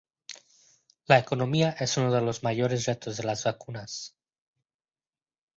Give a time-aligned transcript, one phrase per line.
[1.05, 4.15] La economía es uno de los mayores retos de las vacunas.